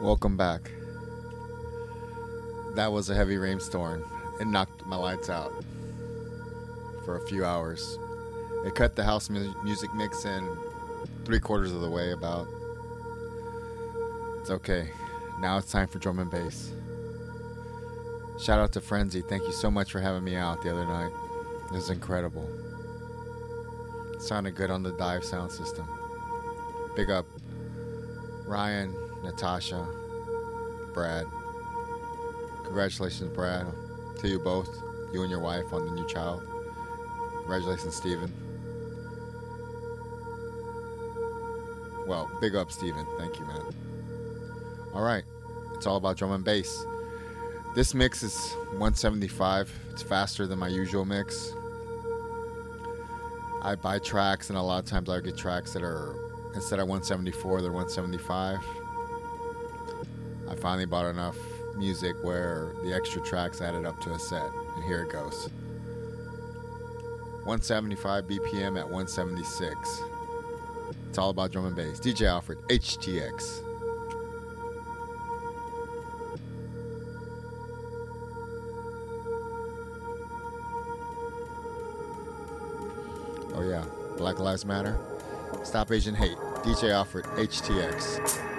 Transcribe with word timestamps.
Welcome 0.00 0.38
back. 0.38 0.70
That 2.74 2.90
was 2.90 3.10
a 3.10 3.14
heavy 3.14 3.36
rainstorm. 3.36 4.02
It 4.40 4.46
knocked 4.46 4.86
my 4.86 4.96
lights 4.96 5.28
out 5.28 5.52
for 7.04 7.18
a 7.18 7.26
few 7.26 7.44
hours. 7.44 7.98
It 8.64 8.74
cut 8.74 8.96
the 8.96 9.04
house 9.04 9.28
mu- 9.28 9.52
music 9.62 9.92
mix 9.92 10.24
in 10.24 10.56
three 11.26 11.38
quarters 11.38 11.72
of 11.72 11.82
the 11.82 11.90
way 11.90 12.12
about. 12.12 12.48
It's 14.40 14.48
okay. 14.48 14.88
Now 15.38 15.58
it's 15.58 15.70
time 15.70 15.86
for 15.86 15.98
drum 15.98 16.18
and 16.18 16.30
bass. 16.30 16.72
Shout 18.40 18.58
out 18.58 18.72
to 18.72 18.80
Frenzy. 18.80 19.20
Thank 19.20 19.42
you 19.42 19.52
so 19.52 19.70
much 19.70 19.92
for 19.92 20.00
having 20.00 20.24
me 20.24 20.34
out 20.34 20.62
the 20.62 20.70
other 20.70 20.86
night. 20.86 21.12
It 21.66 21.72
was 21.72 21.90
incredible. 21.90 22.48
It 24.14 24.22
sounded 24.22 24.54
good 24.54 24.70
on 24.70 24.82
the 24.82 24.92
dive 24.92 25.24
sound 25.24 25.52
system. 25.52 25.86
Big 26.96 27.10
up 27.10 27.26
Ryan, 28.46 28.96
Natasha, 29.22 29.86
Brad. 30.92 31.26
Congratulations, 32.64 33.30
Brad, 33.34 33.66
to 34.20 34.28
you 34.28 34.38
both, 34.38 34.68
you 35.12 35.22
and 35.22 35.30
your 35.30 35.40
wife 35.40 35.72
on 35.72 35.84
the 35.86 35.92
new 35.92 36.06
child. 36.06 36.42
Congratulations, 37.38 37.96
Stephen. 37.96 38.32
Well, 42.06 42.30
big 42.40 42.54
up, 42.54 42.72
Stephen. 42.72 43.06
Thank 43.18 43.38
you, 43.38 43.46
man. 43.46 43.62
All 44.94 45.02
right, 45.02 45.24
it's 45.74 45.86
all 45.86 45.96
about 45.96 46.16
drum 46.16 46.32
and 46.32 46.44
bass. 46.44 46.84
This 47.74 47.94
mix 47.94 48.22
is 48.22 48.52
175. 48.70 49.72
It's 49.92 50.02
faster 50.02 50.46
than 50.46 50.58
my 50.58 50.68
usual 50.68 51.04
mix. 51.04 51.52
I 53.62 53.74
buy 53.74 53.98
tracks, 53.98 54.48
and 54.48 54.58
a 54.58 54.62
lot 54.62 54.78
of 54.78 54.86
times 54.86 55.08
I 55.08 55.20
get 55.20 55.36
tracks 55.36 55.72
that 55.74 55.82
are 55.82 56.16
instead 56.54 56.78
of 56.80 56.88
174, 56.88 57.62
they're 57.62 57.70
175. 57.70 58.58
Finally 60.60 60.86
bought 60.86 61.06
enough 61.06 61.36
music 61.76 62.14
where 62.22 62.74
the 62.82 62.92
extra 62.94 63.22
tracks 63.22 63.60
added 63.60 63.86
up 63.86 63.98
to 64.00 64.12
a 64.12 64.18
set, 64.18 64.50
and 64.74 64.84
here 64.84 65.02
it 65.02 65.10
goes 65.10 65.48
175 67.44 68.24
BPM 68.24 68.78
at 68.78 68.84
176. 68.84 70.02
It's 71.08 71.18
all 71.18 71.30
about 71.30 71.50
drum 71.50 71.64
and 71.64 71.74
bass. 71.74 71.98
DJ 71.98 72.26
Alfred, 72.26 72.58
HTX. 72.68 73.62
Oh, 83.54 83.62
yeah. 83.68 83.84
Black 84.16 84.38
Lives 84.38 84.64
Matter. 84.64 84.98
Stop 85.64 85.90
Asian 85.90 86.14
Hate. 86.14 86.36
DJ 86.62 86.90
Alfred, 86.92 87.24
HTX. 87.24 88.49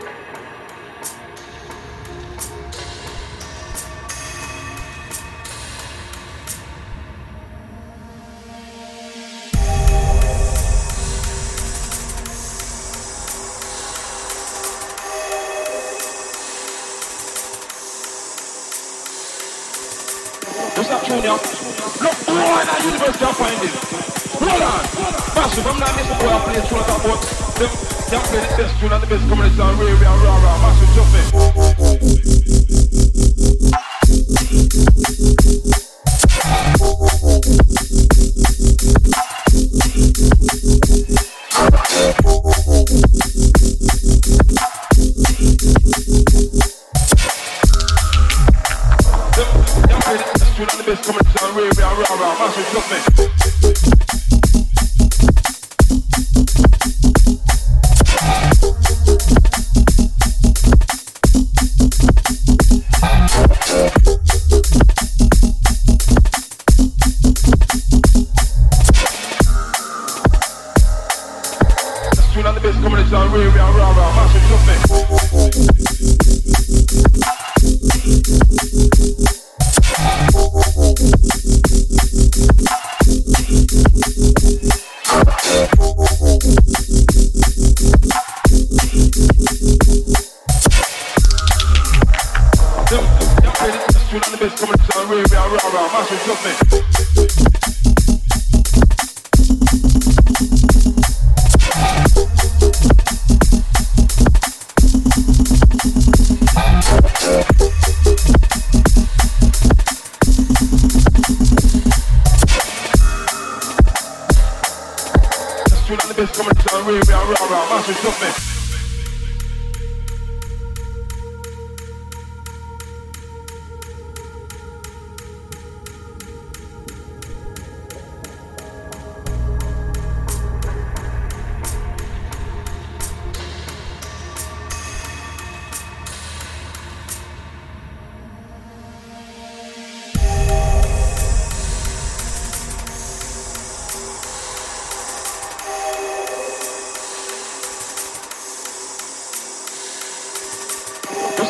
Them. 27.62 27.72
Them 28.09 28.22
play 28.28 28.42
the 28.42 28.48
best 28.58 28.80
tune 28.80 28.92
and 28.92 29.02
the 29.04 29.08
communist 29.30 29.59
and 29.59 29.80
rare, 29.80 29.95
rare, 29.95 30.09
rah. 30.09 30.62
Massive, 30.62 30.92
jump 30.95 32.70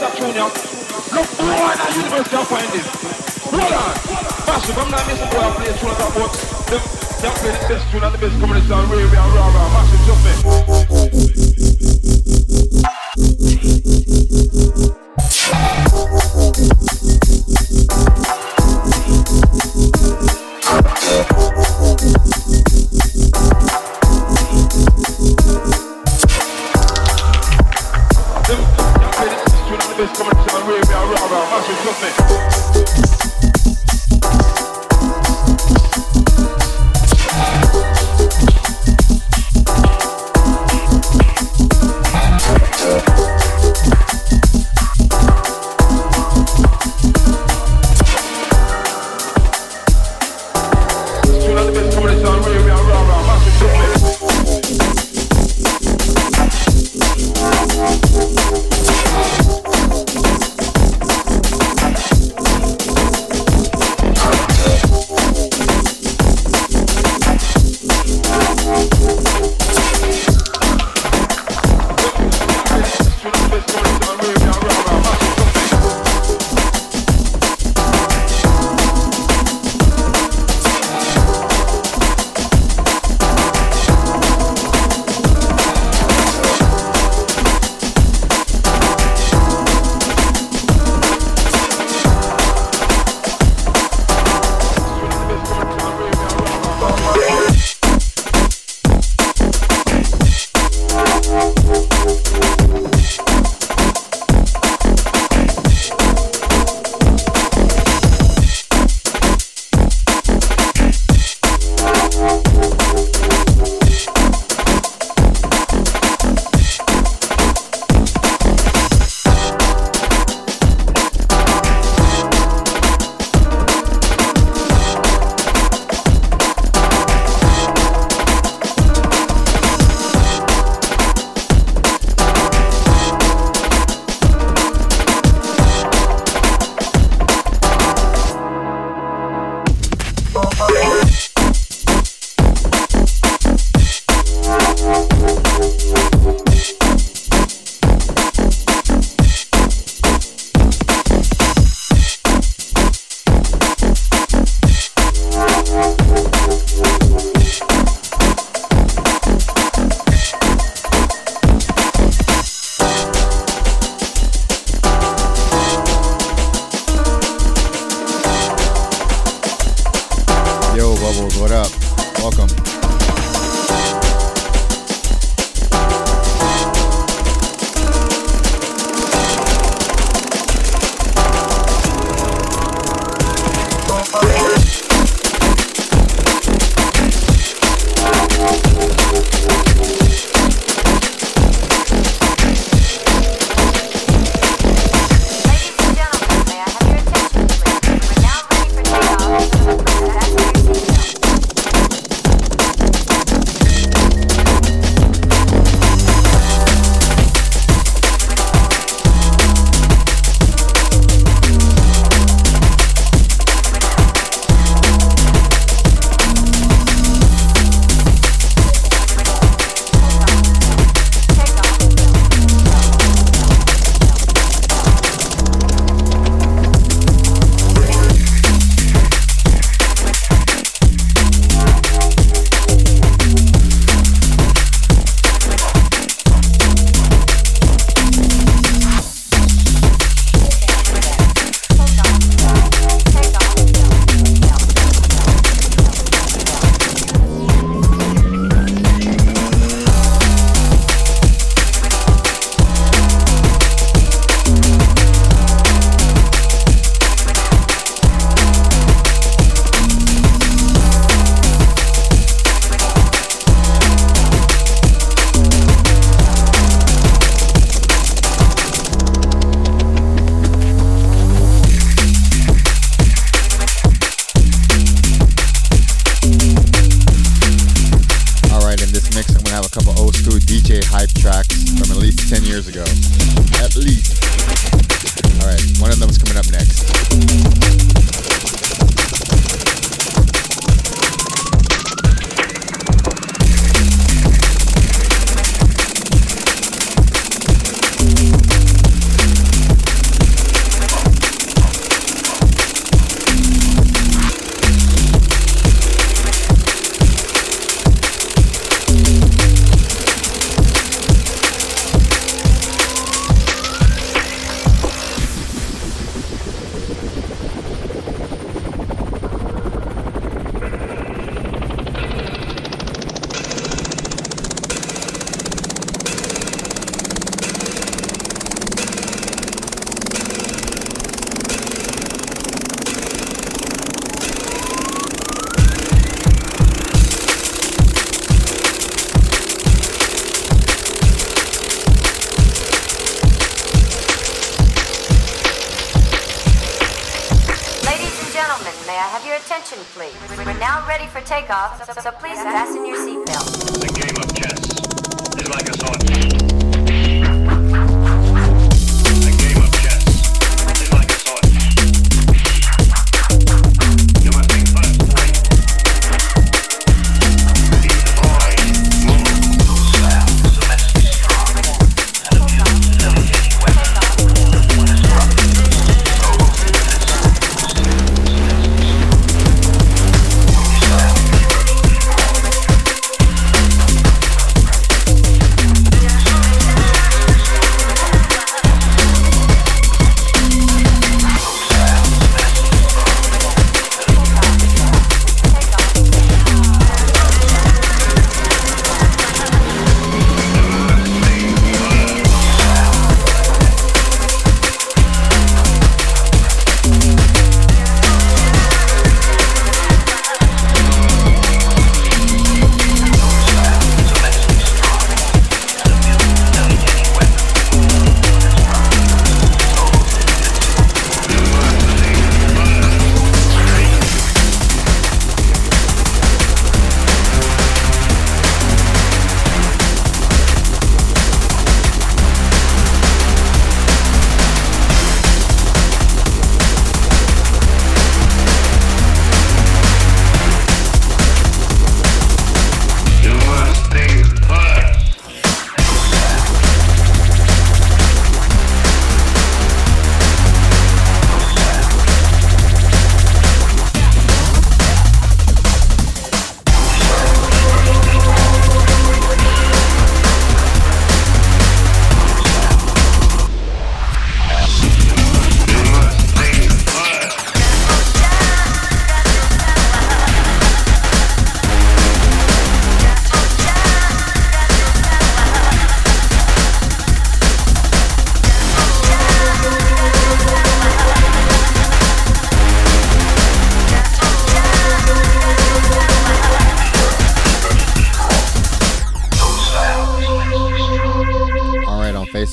Up, 0.01 0.17
Junior? 0.17 0.33
Look, 0.33 1.29
boy, 1.37 1.77
that 1.77 1.93
university 1.93 2.35
I 2.35 2.43
find 2.49 2.73
it. 2.73 2.85
Hold 3.45 3.69
on. 3.69 3.93
Massive, 4.49 4.77
I'm 4.79 4.89
not 4.89 5.05
boy, 5.05 5.37
I 5.37 5.53
play 5.53 5.77
tune 5.77 5.93
about 5.93 6.33
them. 6.65 6.81
Them 7.21 7.33
play 7.37 7.51
the 7.53 7.61
best 7.69 7.85
tune 7.91 8.01
and 8.01 8.09
the 8.09 8.17
best 8.17 8.39
communist 8.39 8.71
and 8.71 8.89
rare, 8.89 9.05
rare, 9.05 9.21
rah, 9.21 9.53
rah. 9.53 9.69
Massive, 9.77 10.01
jump 10.09 11.55
in. 11.55 11.60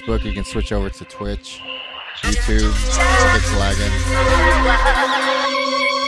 Facebook, 0.08 0.24
you 0.24 0.32
can 0.32 0.44
switch 0.44 0.72
over 0.72 0.88
to 0.88 1.04
Twitch, 1.04 1.60
YouTube, 2.22 2.72
it's 3.36 3.52
lagging, 3.58 3.92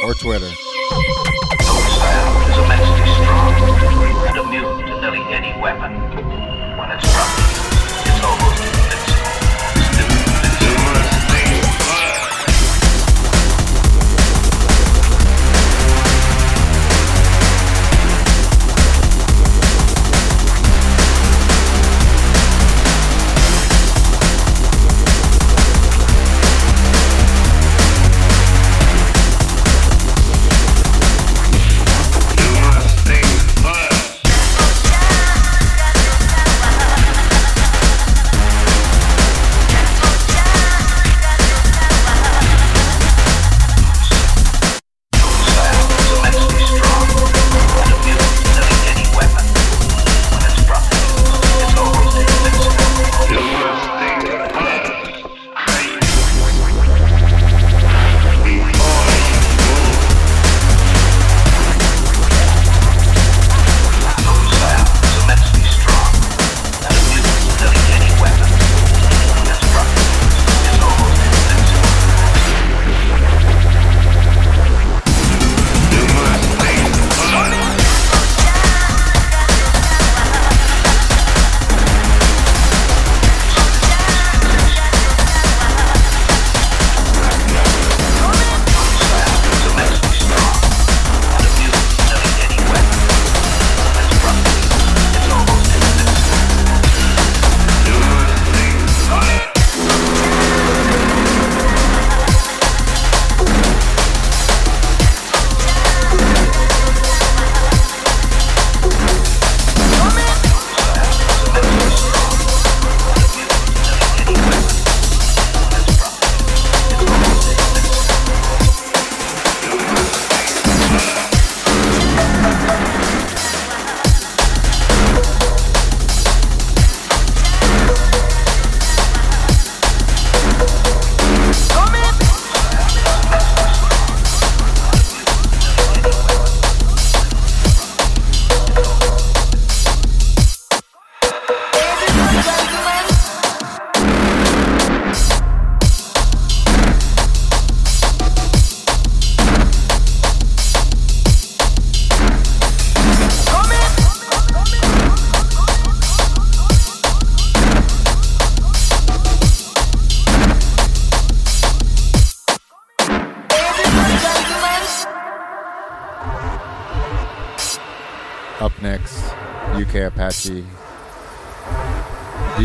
or 0.04 0.14
Twitter. 0.14 0.46
Is 2.48 2.56
immensely 2.56 3.12
strong 3.14 3.54
and 4.26 4.36
immune 4.38 4.86
to 4.86 5.00
nearly 5.00 5.22
any 5.34 5.60
weapon 5.60 5.92
when 6.78 6.90
it's 6.90 7.59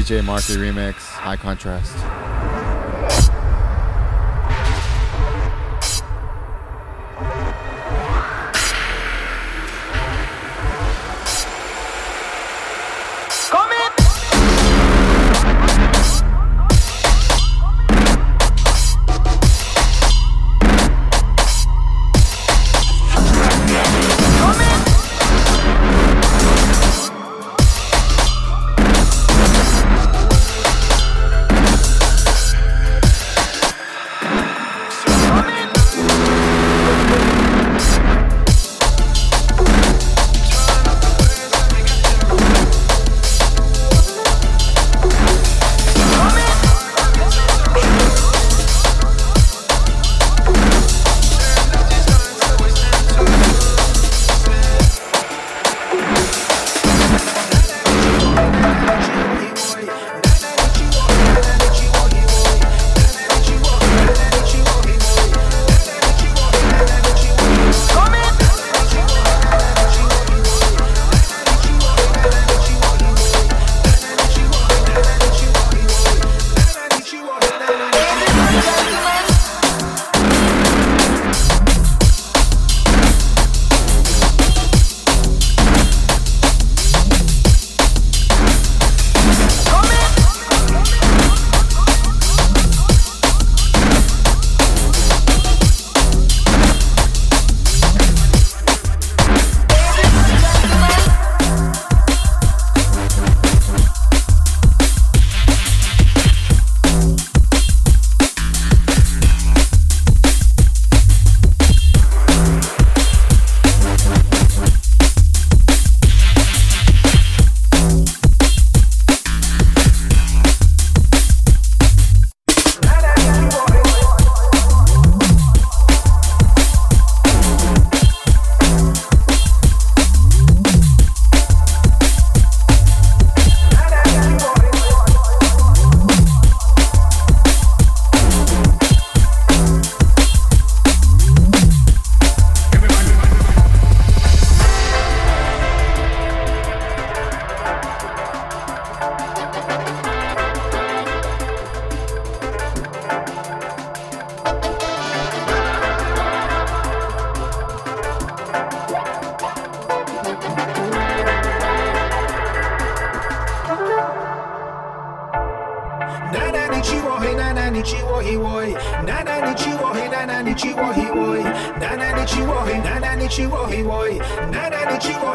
DJ 0.05 0.24
Marky 0.24 0.53
remix, 0.53 0.97
high 0.97 1.35
contrast. 1.35 2.25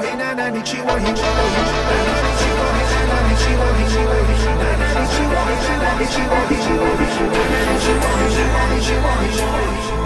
he 0.02 0.16
na 0.16 0.34
na 0.34 0.50
ni 0.50 0.60
chiwa 0.62 0.94
he 1.00 1.12
chiwa 1.12 1.44
he 1.44 1.60
na 1.60 1.96
na 2.06 2.16
ni 2.24 2.32
chiwa 2.40 2.66
he 2.76 2.84
na 2.90 3.00
na 3.10 3.18
ni 3.28 3.34
chiwa 3.40 3.66
he 3.76 3.84
chiwa 3.92 4.16
he 4.28 4.34
na 4.60 4.70
na 4.80 4.88
ni 4.96 5.04
chiwa 5.12 5.40
he 5.48 5.56
na 5.66 5.74
na 5.82 5.90
ni 5.98 6.06
chiwa 6.12 6.40
he 6.48 6.56
chiwa 6.64 6.88
he 6.90 7.06
na 7.30 7.48
na 7.50 7.60
ni 7.66 7.76
chiwa 7.84 8.10
he 8.20 8.26
na 8.36 8.46
na 8.52 8.62
ni 8.70 8.80
chiwa 8.86 9.12
he 9.20 9.28
chiwa 9.36 9.60
he 9.70 9.99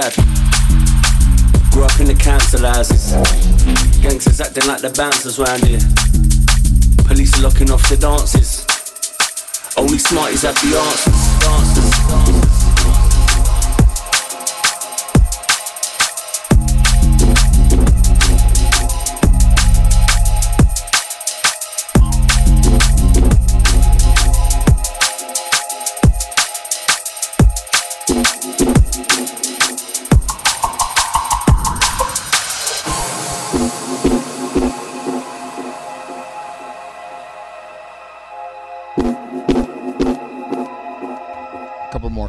times. 0.00 0.16
Grew 1.70 1.84
up 1.84 2.00
in 2.00 2.06
the 2.06 2.16
council 2.18 2.60
houses. 2.60 3.12
Gangsters 4.00 4.40
acting 4.40 4.66
like 4.66 4.80
the 4.80 4.90
bouncers 4.90 5.38
round 5.38 5.64
here. 5.64 5.71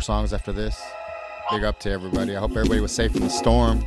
Songs 0.04 0.34
after 0.34 0.52
this. 0.52 0.82
Big 1.50 1.64
up 1.64 1.80
to 1.80 1.90
everybody. 1.90 2.36
I 2.36 2.40
hope 2.40 2.52
everybody 2.52 2.82
was 2.82 2.92
safe 2.92 3.16
in 3.16 3.22
the 3.22 3.30
storm. 3.30 3.80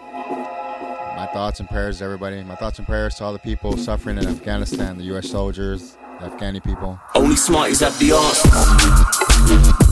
My 1.17 1.29
thoughts 1.33 1.61
and 1.61 1.69
prayers 1.69 1.99
to 1.99 2.05
everybody. 2.05 2.43
My 2.43 2.57
thoughts 2.57 2.79
and 2.79 2.87
prayers 2.87 3.15
to 3.17 3.25
all 3.25 3.33
the 3.33 3.39
people 3.39 3.77
suffering 3.77 4.19
in 4.19 4.27
Afghanistan, 4.27 4.99
the 4.99 5.05
U.S. 5.05 5.31
soldiers, 5.31 5.97
the 6.21 6.29
Afghani 6.29 6.63
people. 6.63 6.99
Only 7.15 7.37
smarties 7.37 7.81
have 7.81 7.99
the 7.99 8.13
answers. 8.13 9.86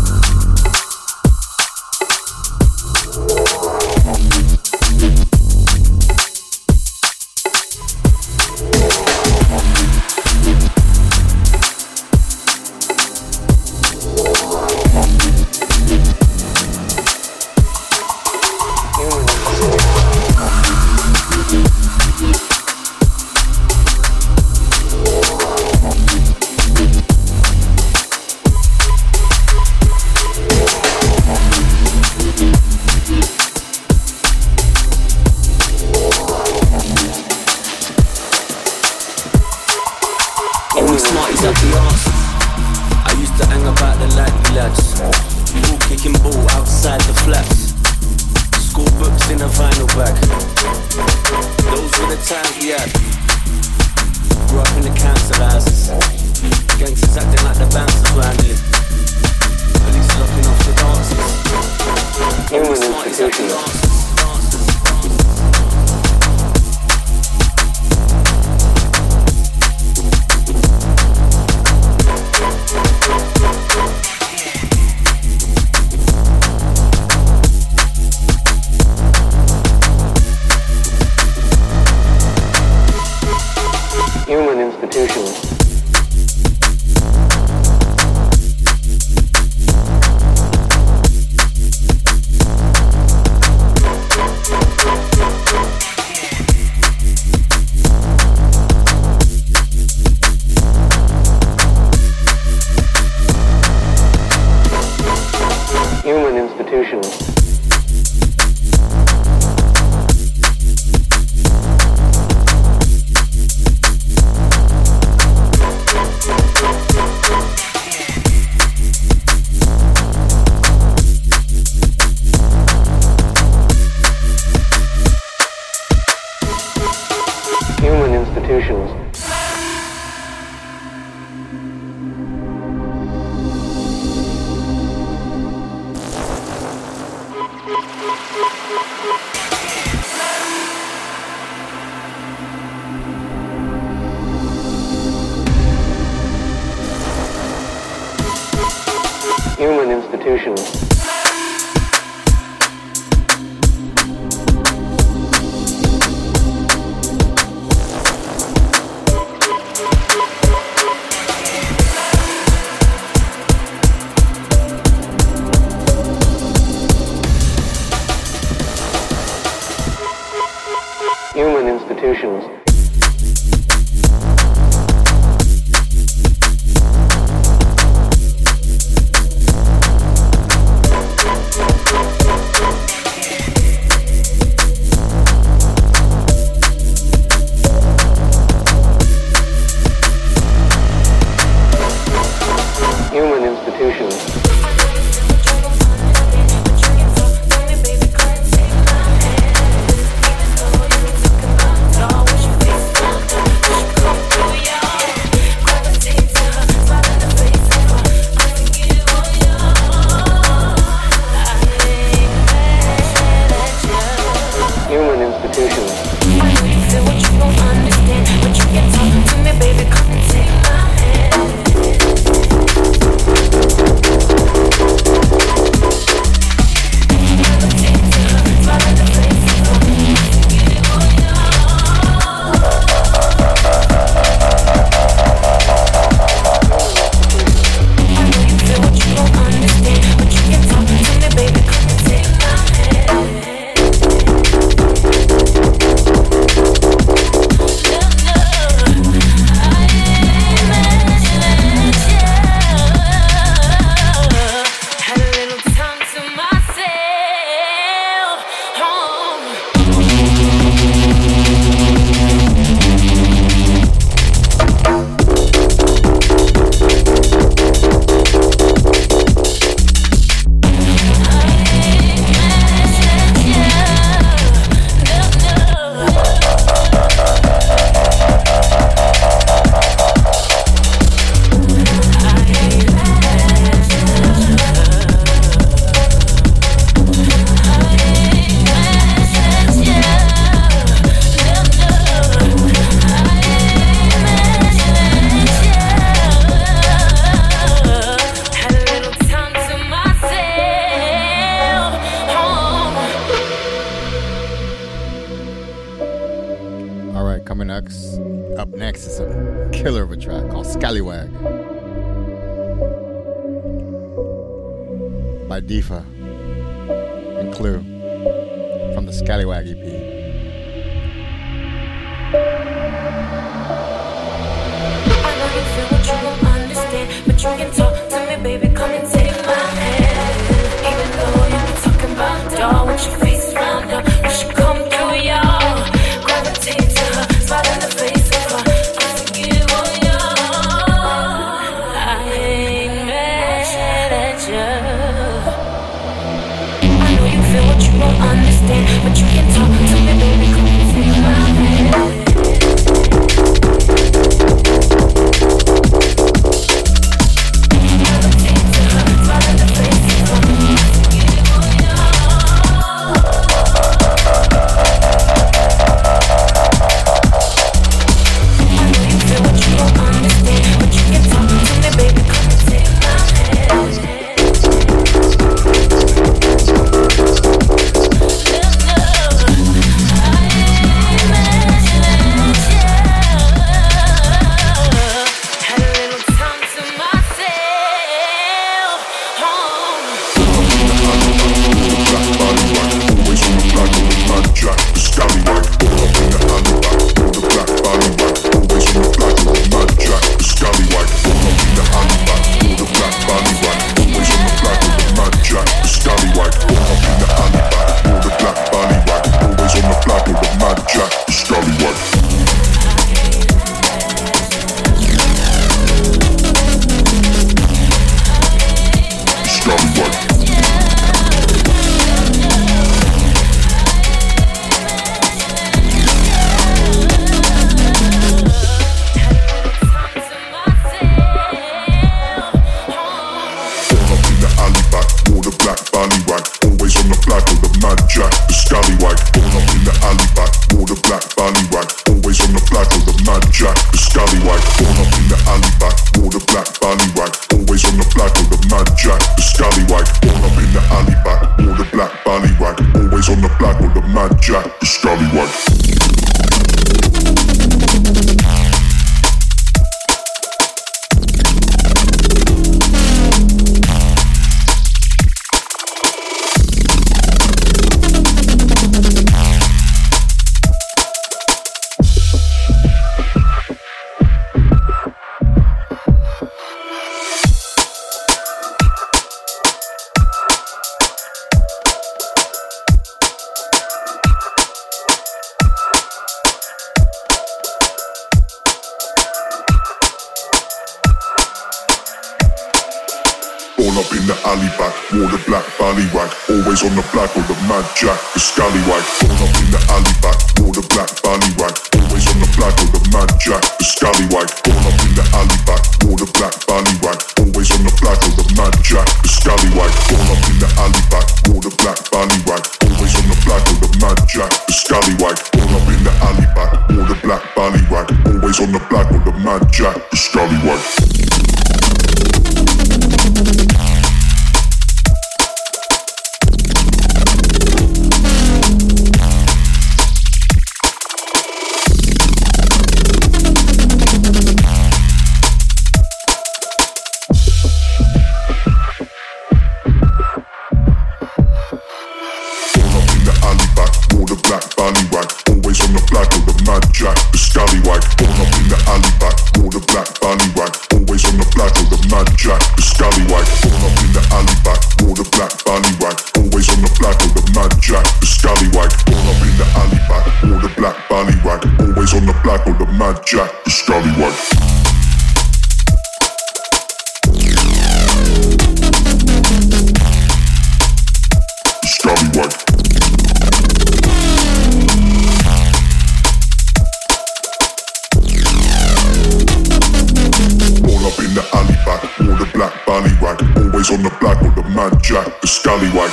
black 584.21 584.41
with 584.43 584.55
the 584.55 584.63
mad 584.71 585.03
jack, 585.03 585.41
the 585.41 585.47
scallywag. 585.47 586.11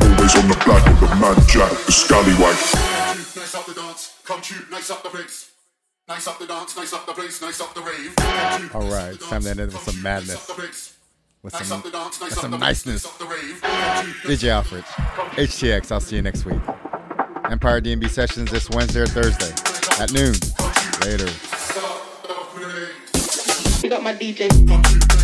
Always 0.00 0.36
on 0.36 0.48
the 0.48 0.62
black 0.64 0.84
with 0.86 1.00
the 1.00 1.16
mad 1.16 1.48
jack, 1.48 1.72
the 1.86 1.92
scallywag. 1.92 2.56
Come 2.56 3.20
to 3.22 3.38
nice 3.40 3.54
up 3.54 3.66
the 3.66 3.74
dance, 3.74 4.14
come 4.24 4.40
to 4.40 4.54
nice 4.70 4.90
up 4.90 5.02
the 5.02 5.10
place. 5.10 5.51
Nice 6.22 6.34
up 6.34 6.38
the 6.38 6.46
dance, 6.46 6.76
nice 6.76 6.92
up 6.92 7.04
the 7.04 7.12
place, 7.14 7.42
nice 7.42 7.60
up 7.60 7.74
the 7.74 7.80
rave. 7.80 8.14
All 8.76 8.88
right, 8.88 9.20
time 9.20 9.42
to 9.42 9.50
end 9.50 9.58
it 9.58 9.72
with 9.72 9.82
some 9.82 10.00
madness. 10.00 10.48
With 11.42 11.52
some, 11.52 11.82
with 11.82 12.32
some 12.32 12.60
niceness. 12.60 13.04
DJ 13.08 14.50
Alfred, 14.50 14.84
HTX, 14.84 15.90
I'll 15.90 15.98
see 15.98 16.14
you 16.14 16.22
next 16.22 16.44
week. 16.44 16.60
Empire 17.50 17.80
DnB 17.80 18.08
sessions 18.08 18.52
this 18.52 18.70
Wednesday 18.70 19.00
or 19.00 19.08
Thursday 19.08 19.50
at 20.00 20.12
noon. 20.12 20.34
Later. 21.00 21.26
We 23.82 23.88
got 23.88 24.04
my 24.04 24.14
DJ. 24.14 25.21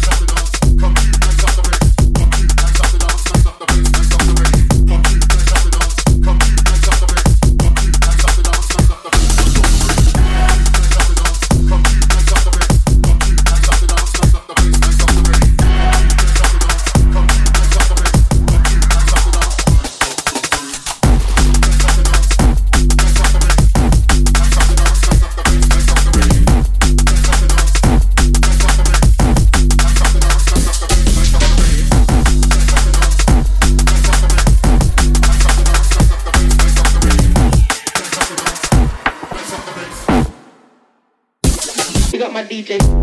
DJ. 42.58 42.97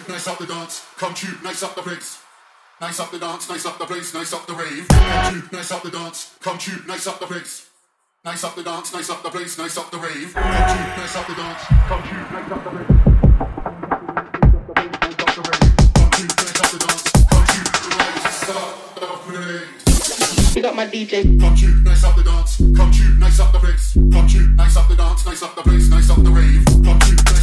cute, 0.00 0.14
nice 0.14 0.26
up 0.26 0.38
the 0.38 0.46
dance. 0.46 0.86
Come 0.96 1.14
cute, 1.14 1.42
nice 1.42 1.62
up 1.62 1.74
the 1.74 1.82
place. 1.82 2.22
Nice 2.80 3.00
up 3.00 3.10
the 3.10 3.18
dance, 3.18 3.48
nice 3.48 3.66
up 3.66 3.78
the 3.78 3.84
place, 3.84 4.14
nice 4.14 4.32
up 4.32 4.46
the 4.46 4.54
rave. 4.54 4.88
Come 4.88 5.32
cute, 5.32 5.52
nice 5.52 5.70
up 5.70 5.82
the 5.82 5.90
dance. 5.90 6.36
Come 6.40 6.58
cute, 6.58 6.86
nice 6.86 7.06
up 7.06 7.20
the 7.20 7.26
place. 7.26 7.66
Nice 8.24 8.44
up 8.44 8.54
the 8.54 8.62
dance, 8.62 8.92
nice 8.92 9.10
up 9.10 9.22
the 9.22 9.30
place, 9.30 9.58
nice 9.58 9.76
up 9.76 9.90
the 9.90 9.98
rave. 9.98 10.32
Come 10.34 10.42
cute, 10.42 10.96
nice 10.96 11.16
up 11.16 11.26
the 11.26 11.34
dance. 11.34 11.64
Come 11.88 12.02
cute, 12.02 12.32
nice 12.32 12.50
up 12.50 12.64
the 12.64 12.70
place. 12.70 12.86
We 20.54 20.62
got 20.62 20.74
my 20.76 20.86
DJ. 20.86 21.40
Come 21.40 21.56
shoot, 21.56 21.82
nice 21.84 22.04
up 22.04 22.16
the 22.16 22.22
dance. 22.24 22.56
Come 22.76 22.92
shoot, 22.92 23.18
nice 23.18 23.40
up 23.40 23.52
the 23.52 23.58
place. 23.58 23.94
Come 24.12 24.28
shoot, 24.28 24.50
nice 24.56 24.76
up 24.76 24.88
the 24.88 24.96
dance, 24.96 25.24
nice 25.24 25.42
up 25.42 25.54
the 25.54 25.62
place, 25.62 25.88
nice 25.88 26.10
up 26.10 26.22
the 26.22 26.30
rave. 26.30 26.64
Come 26.84 27.00
shoot, 27.00 27.24
nice 27.24 27.39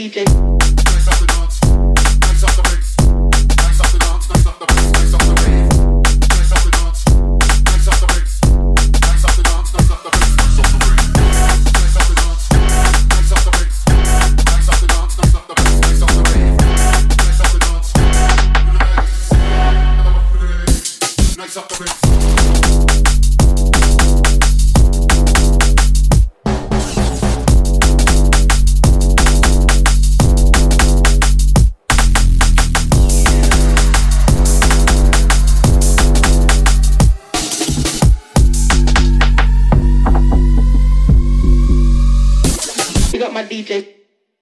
DJ. 0.00 0.49